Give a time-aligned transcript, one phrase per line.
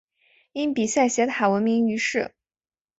[0.53, 2.33] 因比萨斜塔闻名于世。